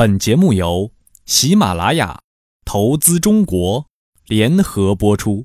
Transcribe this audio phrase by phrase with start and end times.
[0.00, 0.92] 本节目由
[1.26, 2.20] 喜马拉雅
[2.64, 3.84] 投资中国
[4.28, 5.44] 联合播出。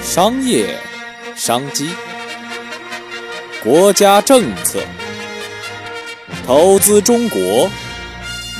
[0.00, 0.78] 商业
[1.34, 1.88] 商机，
[3.60, 4.80] 国家政策，
[6.46, 7.68] 投资中国，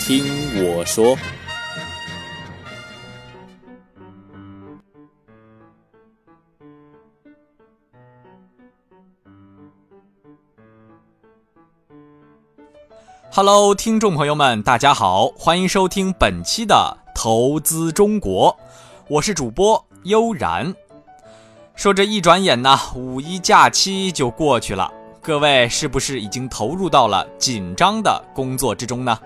[0.00, 0.24] 听
[0.64, 1.16] 我说。
[13.32, 18.58] Hello，听众朋友们，大家好，欢迎收听本期的投资中国，
[19.06, 20.74] 我是主播悠然。
[21.76, 24.90] 说这一转眼呢，五一假期就过去了，
[25.22, 29.16] 各位是不是已经投入到了紧张的工作之中呢？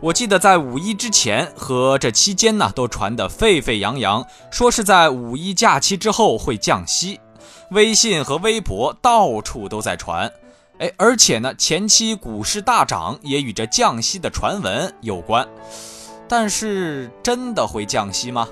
[0.00, 7.20] 我记得在五一之前和这期间呢，都传得沸沸扬扬，说是在五一假期之后会降息，
[7.72, 10.32] 微信和微博到处都在传。
[10.78, 15.46] 哎，而且呢，前期股市大涨也与这降息的传闻有关，
[16.28, 18.48] 但是真的会降息吗？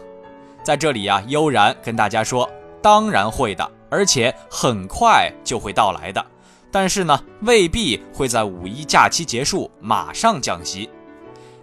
[0.63, 2.49] 在这里呀，悠然跟大家说，
[2.83, 6.25] 当然会的，而且很快就会到来的。
[6.71, 10.89] 但是呢，未必会在五一假期结束马上降息。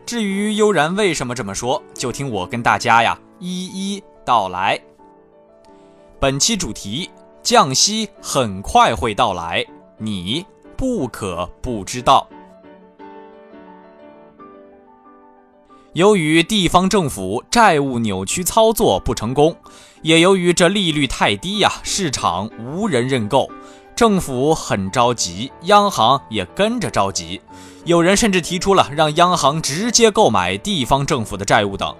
[0.05, 4.77] 至于悠然为什么这么说，就听我跟大家呀一一道来。
[6.19, 7.09] 本期主题：
[7.41, 9.65] 降息很快会到来，
[9.97, 10.45] 你。
[10.77, 12.29] 不可不知道。
[15.93, 19.55] 由于地方政府债务扭曲操作不成功，
[20.03, 23.49] 也由于这利率太低呀，市场无人认购，
[23.95, 27.41] 政府很着急，央行也跟着着急。
[27.83, 31.95] 有人甚至提出了让央行直接购买地方政府的债务等。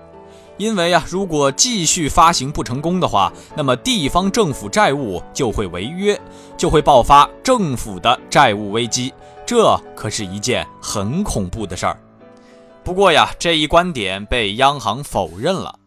[0.57, 6.19] 因为啊，如果继续发行不成功的话，那么地方政府债务就会违约，
[6.57, 9.13] 就会爆发政府的债务危机，
[9.45, 11.99] 这可是一件很恐怖的事儿。
[12.83, 15.77] 不过呀，这一观点被央行否认了。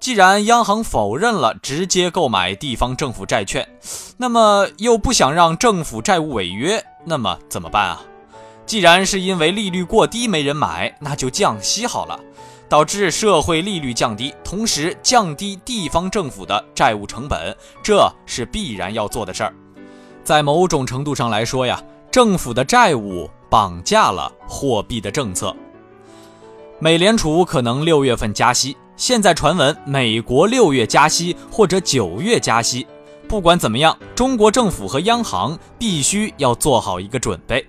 [0.00, 3.68] 既然央行否认了直接购买地方政府债券，
[4.16, 8.02] 那么又不想让政府债务违约，那么怎么办啊？
[8.66, 12.18] 既然是因为利率过低没人买，那就降息好了。
[12.68, 19.54] 导致社会利率降低，同时降低地方政府的债务成本，这是必然要做的事儿。
[20.24, 25.54] 在某种程度上来说呀，政府的债务绑架了货币的政策。
[26.78, 32.86] 美联储可能六月份加息，现在传闻美国六月加息或者九月加息。
[33.32, 37.66] 不管怎么样，中国政府和央行必须要做好一个准备，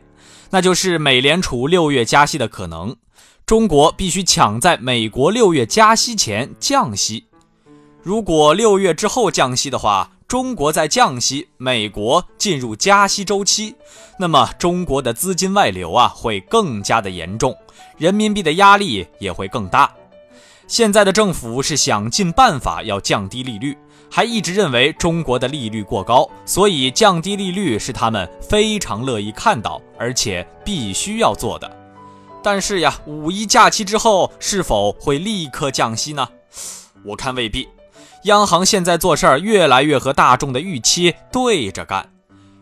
[0.50, 2.94] 那就是美联储六月加息的可能。
[3.46, 7.28] 中国必须抢在美国六月加息前降息。
[8.01, 13.74] 如果六月之后降息的话，中国在降息，美国进入加息周期，
[14.19, 17.56] 那么中国的资金外流啊会更加的严重，
[17.97, 19.90] 人民币的压力也会更大。
[20.68, 23.78] 现在的政府是想尽办法要降低利率，
[24.16, 31.68] 还一直认为中国的利率过高，所以降低利率是他们非常乐意看到，而且必须要做的。
[32.44, 36.29] 但是呀，五一假期之后是否会立刻降息呢？
[37.03, 37.68] 我看未必。
[38.25, 42.07] 央行现在做事儿越来越和大众的预期对着干。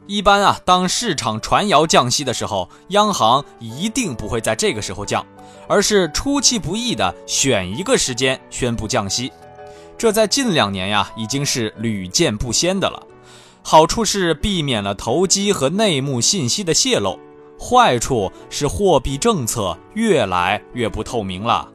[0.07, 5.25] 一般啊，当市场传谣降息的时候，央行一定不会在这个时候降，
[5.67, 9.29] 而是出其不意的选一个时间宣布降息。
[10.01, 13.05] 这在近两年呀，已经是屡见不鲜的了。
[13.61, 17.19] 好处是避免了投机和内幕信息的泄露。
[17.59, 21.69] 坏处是货币政策越来越不透明了。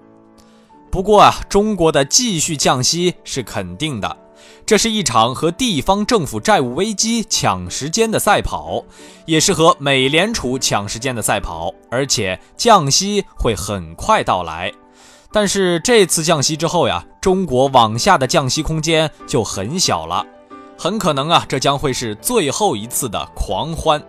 [0.90, 4.18] 不过啊，中国的继续降息是肯定的，
[4.66, 8.82] 这是一场和地方政府债务危机抢时间的赛跑，
[9.24, 11.72] 也是和美联储抢时间的赛跑。
[11.92, 14.72] 而且降息会很快到来，
[15.36, 20.24] 但是这次降息之后呀，中国往下的降息空间就很小了，
[20.78, 24.02] 很可能啊，这将会是最后一次的狂欢。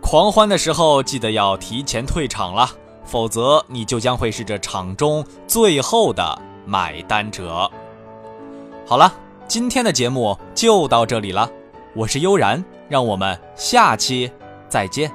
[0.00, 2.70] 狂欢的时候，记得要提前退场了，
[3.04, 7.70] 否则你就将会是这场中最后的买单者。
[8.86, 9.12] 好了，
[9.46, 11.50] 今天的节目就到这里了，
[11.94, 14.32] 我是悠然，让我们下期
[14.70, 15.12] 再见。